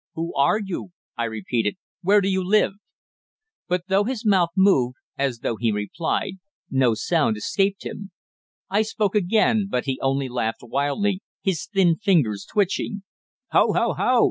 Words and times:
"Who 0.15 0.33
are 0.33 0.57
you?" 0.59 0.93
I 1.15 1.25
repeated. 1.25 1.75
"Where 2.01 2.21
do 2.21 2.27
you 2.27 2.43
live?" 2.43 2.71
But 3.67 3.83
though 3.87 4.03
his 4.03 4.25
mouth 4.25 4.49
moved, 4.57 4.95
as 5.15 5.41
though 5.41 5.57
he 5.57 5.71
replied, 5.71 6.39
no 6.71 6.95
sound 6.95 7.37
escaped 7.37 7.85
him. 7.85 8.09
I 8.67 8.81
spoke 8.81 9.13
again, 9.13 9.67
but 9.69 9.85
he 9.85 9.99
only 10.01 10.27
laughed 10.27 10.63
wildly, 10.63 11.21
his 11.43 11.67
thin 11.71 11.97
fingers 11.97 12.47
twitching. 12.51 13.03
"Ho! 13.51 13.73
ho! 13.73 13.93
ho!" 13.93 14.19